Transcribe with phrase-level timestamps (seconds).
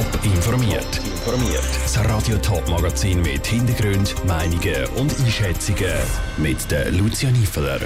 [0.00, 0.96] Top informiert.
[1.04, 1.62] Informiert.
[1.82, 5.92] Das Radio Top Magazin mit Hintergrund, Meinungen und Einschätzungen
[6.38, 7.80] mit der Lucia Niefeler.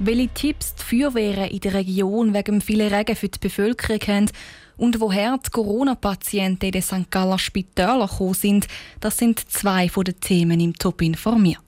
[0.00, 4.30] Welche Tipps die Feuerwehren in der Region wegen vielen Regen für die Bevölkerung haben
[4.76, 7.10] und woher die Corona-Patienten in den St.
[7.10, 8.68] Galler Spitälern gekommen sind,
[9.00, 11.62] das sind zwei von den Themen im Top informiert.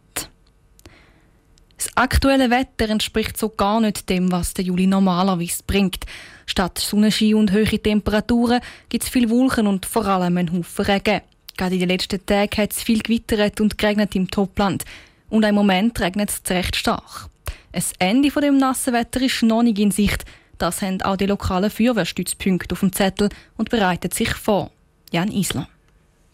[1.79, 6.05] Das aktuelle Wetter entspricht so gar nicht dem, was der Juli normalerweise bringt.
[6.47, 11.21] Statt Sonnenschein und hohe Temperaturen gibt es viel Wolken und vor allem einen Haufen Regen.
[11.57, 14.85] Gerade in den letzten Tagen hat es viel gewittert und geregnet im Topland.
[15.29, 17.29] Und im Moment regnet es recht stark.
[17.73, 20.25] Ein Ende von dem nassen Wetter ist noch nicht in Sicht.
[20.59, 24.71] Das haben auch die lokalen Feuerwehrstützpunkte auf dem Zettel und bereiten sich vor.
[25.11, 25.69] Jan Isler.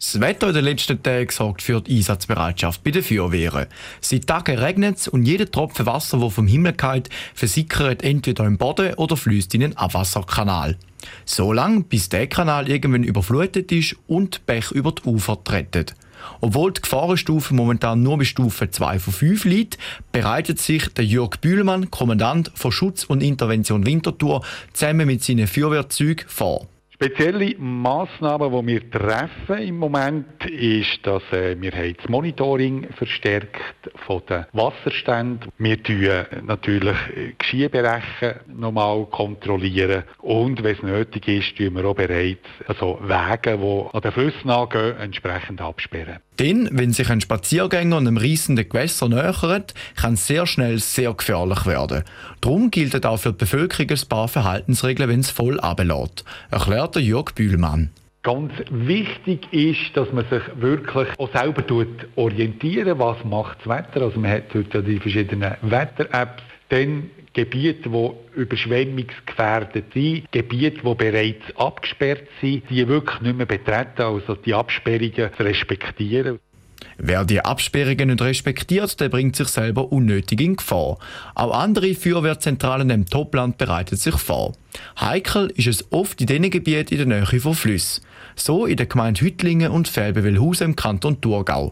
[0.01, 3.67] Das Wetter in den letzten Tagen sorgt für die Einsatzbereitschaft bei den Feuerwehren.
[3.99, 8.57] Seit Tagen regnet es und jeder Tropfen Wasser, der vom Himmel kommt, versickert entweder im
[8.57, 10.77] Boden oder fließt in einen Abwasserkanal.
[11.25, 15.87] So lange, bis der Kanal irgendwann überflutet ist und Bech über die Ufer treten.
[16.39, 19.77] Obwohl die Gefahrenstufe momentan nur bei Stufe 2 von 5 liegt,
[20.13, 26.25] bereitet sich der Jörg Bühlmann, Kommandant von Schutz und Intervention Winterthur, zusammen mit seinen Feuerwehrzeugen
[26.29, 26.67] vor.
[27.01, 34.21] Spezielle Massnahmen, die wir treffen im Moment, ist, dass äh, wir das Monitoring verstärkt von
[34.29, 35.49] den Wasserständen.
[35.57, 36.97] Wir tun natürlich
[37.37, 43.95] Geschieberechen nochmal kontrollieren und wenn es nötig ist, tun wir auch bereits also Wege, die
[43.95, 46.19] an den Flüssen angehen, entsprechend absperren.
[46.39, 51.65] Denn wenn sich ein Spaziergänger einem reissenden Gewässer nähert, kann es sehr schnell sehr gefährlich
[51.65, 52.05] werden.
[52.39, 57.03] Darum gilt auch für die Bevölkerung ein paar Verhaltensregeln, wenn es voll ablädt, erklärt der
[57.03, 57.89] Jörg Bühlmann.
[58.23, 61.63] Ganz wichtig ist, dass man sich wirklich auch selber
[62.15, 64.05] orientieren was macht das Wetter.
[64.05, 66.43] Also man hat heute die verschiedenen Wetter-Apps.
[66.69, 74.01] Dann Gebiete, die überschwemmungsgefährdet sind, Gebiete, die bereits abgesperrt sind, die wirklich nicht mehr betreten,
[74.01, 76.39] also die Absperrungen zu respektieren.
[76.97, 80.97] Wer die Absperrungen nicht respektiert, der bringt sich selber unnötig in Gefahr.
[81.33, 84.53] Auch andere Feuerwehrzentralen im Topland bereiten sich vor.
[84.99, 88.03] Heikel ist es oft in diesen Gebieten in der Nähe von Flüssen.
[88.35, 91.71] So in der Gemeinde Hüttlingen und Felbewillhausen im Kanton Thurgau.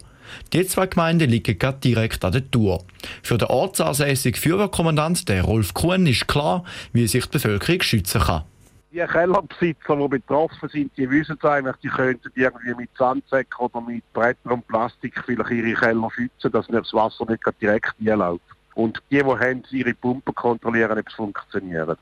[0.53, 2.83] Die zwei Gemeinden liegen gerade direkt an der Tour.
[3.23, 8.43] Für den ortsansässigen Feuerwehrkommandant, der Rolf Kuhn, ist klar, wie sich die Bevölkerung schützen kann.
[8.91, 14.03] Die Kellerbesitzer, die betroffen sind, die wissen eigentlich, die könnten irgendwie mit Sandsäcken oder mit
[14.13, 18.41] Brettern und Plastik vielleicht ihre Keller schützen, dass das Wasser nicht direkt einläuft.
[18.75, 21.99] Und die, die haben, ihre Pumpen kontrollieren, ob es funktioniert.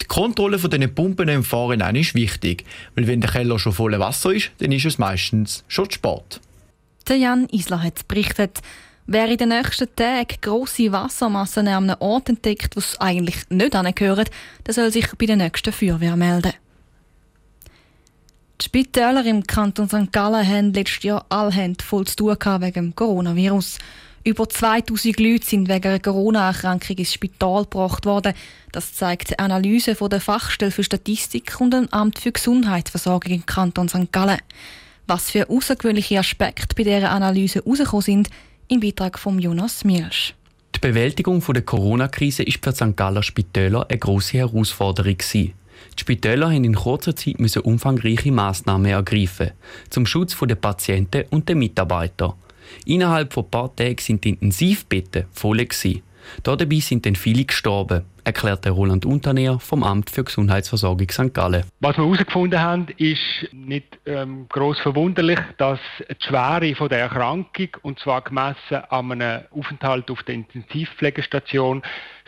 [0.00, 4.00] Die Kontrolle von diesen Pumpen im Vorhinein ist wichtig, weil wenn der Keller schon voller
[4.00, 6.40] Wasser ist, dann ist es meistens schon zu spät.
[7.08, 8.60] Der Jan Isler hat berichtet,
[9.06, 13.74] wer in den nächsten Tagen grosse Wassermassen an einem Ort entdeckt, wo es eigentlich nicht
[13.74, 14.30] angehört,
[14.66, 16.52] der soll sich bei der nächsten Feuerwehr melden.
[18.60, 20.12] Die Spitäler im Kanton St.
[20.12, 23.78] Gallen haben letztes Jahr alle voll zu tun wegen dem Coronavirus.
[24.24, 28.34] Über 2000 Leute sind wegen einer Corona-Erkrankung ins Spital gebracht worden.
[28.70, 33.46] Das zeigt eine Analyse von der Fachstelle für Statistik und dem Amt für Gesundheitsversorgung im
[33.46, 34.12] Kanton St.
[34.12, 34.38] Gallen.
[35.06, 38.30] Was für außergewöhnliche Aspekte bei dieser Analyse herausgekommen sind,
[38.68, 40.34] im Beitrag von Jonas Mielsch.
[40.74, 42.96] Die Bewältigung der Corona-Krise ist für St.
[42.96, 45.18] Galler Spitäler eine grosse Herausforderung.
[45.18, 45.52] Die
[46.00, 49.50] Spitäler mussten in kurzer Zeit umfangreiche Massnahmen ergreifen,
[49.90, 52.36] zum Schutz der Patienten und der Mitarbeiter.
[52.86, 55.66] Innerhalb von ein paar Tagen sind die Intensivbetten voll.
[56.42, 61.34] Dabei sind dann viele gestorben, erklärte Roland Unterneher vom Amt für Gesundheitsversorgung St.
[61.34, 61.64] Gallen.
[61.80, 63.20] Was wir herausgefunden haben, ist
[63.52, 69.42] nicht ähm, groß verwunderlich, dass die Schwere von der Erkrankung, und zwar gemessen an einem
[69.50, 71.82] Aufenthalt auf der Intensivpflegestation,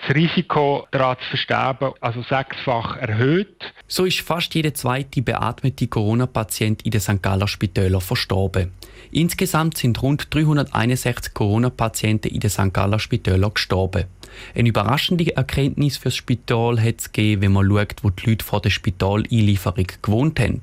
[0.07, 3.73] das Risiko daran zu versterben, also sechsfach erhöht.
[3.87, 7.23] So ist fast jeder zweite beatmete Corona-Patient in den St.
[7.23, 8.73] Galler Spitälern verstorben.
[9.13, 12.75] Insgesamt sind rund 361 Corona-Patienten in den St.
[12.75, 14.07] Galler Spitälern gestorben.
[14.55, 18.61] Eine überraschende Erkenntnis fürs Spital hat es gegeben, wenn man schaut, wo die Leute vor
[18.61, 20.61] der Spitaleinlieferung gewohnt haben.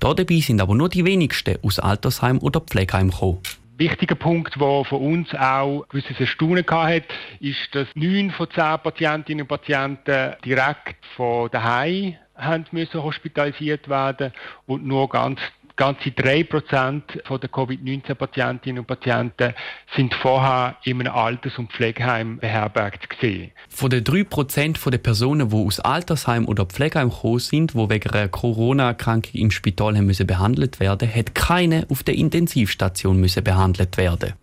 [0.00, 3.38] Dabei sind aber nur die wenigsten aus Altersheim oder Pflegeheim gekommen
[3.76, 7.04] wichtiger Punkt, der von uns auch gewisses Erstaunen hat,
[7.40, 14.32] ist, dass neun von zehn Patientinnen und Patienten direkt von daheim haben hospitalisiert werden
[14.66, 15.40] und nur ganz
[15.76, 19.54] ganze 3% von der Covid-19-Patientinnen und Patienten
[19.96, 23.50] sind vorher in einem Alters- und Pflegeheim beherbergt gesehen.
[23.68, 28.28] Von den 3% der Personen, die aus Altersheim oder Pflegeheim gekommen sind, die wegen einer
[28.28, 34.34] Corona-Erkrankung im Spital haben müssen behandelt werden, hat keine auf der Intensivstation müssen behandelt werden.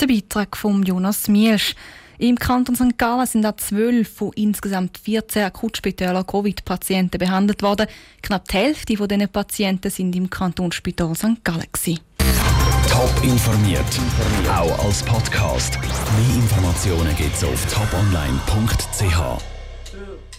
[0.00, 1.74] Der Beitrag von Jonas Mielsch.
[2.18, 2.96] Im Kanton St.
[2.98, 7.86] Gallen sind auch zwölf von insgesamt 14 Akutspitälern Covid-Patienten behandelt worden.
[8.22, 11.44] Knapp die Hälfte von diesen Patienten sind im Kantonsspital St.
[11.44, 11.64] Gallen.
[12.90, 13.80] Top informiert,
[14.48, 15.78] auch als Podcast.
[15.80, 19.53] Mehr Informationen gibt es auf toponline.ch.